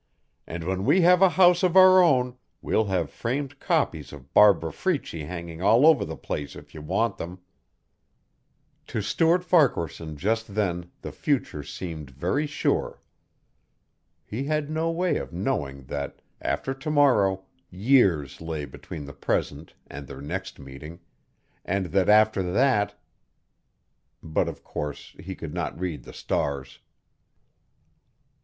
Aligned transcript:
"And 0.47 0.63
when 0.63 0.83
we 0.83 1.01
have 1.01 1.21
a 1.21 1.29
house 1.37 1.61
of 1.61 1.75
our 1.77 2.01
own 2.01 2.35
we'll 2.59 2.85
have 2.85 3.11
framed 3.11 3.59
copies 3.59 4.11
of 4.11 4.33
Barbara 4.33 4.73
Freitchie 4.73 5.25
hanging 5.27 5.61
all 5.61 5.85
over 5.85 6.03
the 6.05 6.15
place 6.17 6.55
if 6.55 6.73
you 6.73 6.81
want 6.81 7.17
them." 7.19 7.37
To 8.87 9.03
Stuart 9.03 9.43
Farquaharson 9.43 10.17
just 10.17 10.55
then 10.55 10.89
the 11.03 11.11
future 11.11 11.61
seemed 11.61 12.09
very 12.09 12.47
sure. 12.47 12.99
He 14.25 14.45
had 14.45 14.71
no 14.71 14.89
way 14.89 15.17
of 15.17 15.33
knowing 15.33 15.83
that 15.83 16.23
after 16.41 16.73
to 16.73 16.89
morrow 16.89 17.43
years 17.69 18.41
lay 18.41 18.65
between 18.65 19.05
the 19.05 19.13
present 19.13 19.75
and 19.85 20.07
their 20.07 20.19
next 20.19 20.57
meeting 20.57 20.99
and 21.63 21.85
that 21.93 22.09
after 22.09 22.41
that 22.53 22.99
but 24.23 24.47
of 24.49 24.63
course 24.63 25.15
he 25.19 25.35
could 25.35 25.53
not 25.53 25.79
read 25.79 26.05
the 26.05 26.11
stars. 26.13 26.79